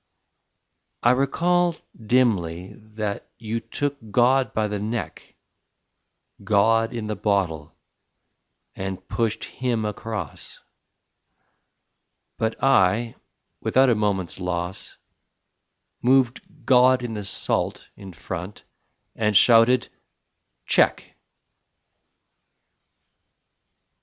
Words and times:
I 1.03 1.11
recall, 1.11 1.75
Dimly, 2.03 2.73
that 2.95 3.29
you 3.37 3.59
took 3.59 3.97
God 4.09 4.51
by 4.51 4.67
the 4.67 4.79
neck 4.79 5.35
God 6.43 6.91
in 6.91 7.05
the 7.05 7.15
bottle 7.15 7.75
and 8.75 9.07
pushed 9.07 9.43
Him 9.43 9.85
across: 9.85 10.59
But 12.39 12.55
I, 12.63 13.13
without 13.59 13.91
a 13.91 13.93
moment's 13.95 14.39
loss 14.39 14.97
Moved 16.01 16.41
God 16.65 17.03
in 17.03 17.13
the 17.13 17.23
salt 17.23 17.87
in 17.95 18.11
front 18.11 18.63
and 19.13 19.37
shouted: 19.37 19.87
"Check!" 20.65 21.15